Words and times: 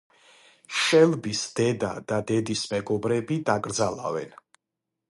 შელბის 0.83 1.41
დედა 1.59 1.91
და 2.13 2.19
დედის 2.33 2.65
მეგობრები 2.73 3.39
დაკრძალავენ. 3.53 4.37